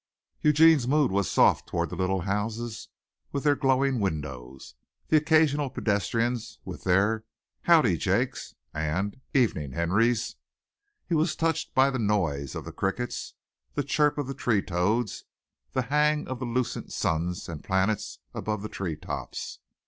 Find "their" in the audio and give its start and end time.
3.43-3.55, 6.85-7.23